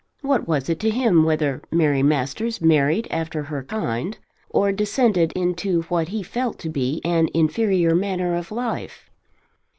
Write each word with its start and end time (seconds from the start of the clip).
What 0.21 0.47
was 0.47 0.67
it 0.67 0.79
to 0.79 0.89
him 0.89 1.23
whether 1.25 1.61
Mary 1.71 2.01
Masters 2.01 2.59
married 2.59 3.07
after 3.11 3.43
her 3.43 3.61
kind, 3.61 4.17
or 4.49 4.71
descended 4.71 5.31
into 5.33 5.83
what 5.89 6.07
he 6.07 6.23
felt 6.23 6.57
to 6.61 6.69
be 6.69 7.01
an 7.05 7.29
inferior 7.35 7.93
manner 7.93 8.33
of 8.33 8.51
life? 8.51 9.11